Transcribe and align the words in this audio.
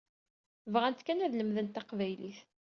Bɣant 0.73 1.01
kan 1.05 1.23
ad 1.25 1.33
lemdent 1.35 1.73
taqbaylit. 1.75 2.39